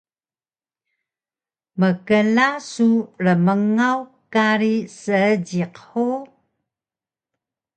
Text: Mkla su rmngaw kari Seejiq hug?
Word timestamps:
Mkla 1.79 2.47
su 2.71 2.89
rmngaw 3.25 3.99
kari 4.33 4.75
Seejiq 4.99 5.75
hug? 5.89 6.25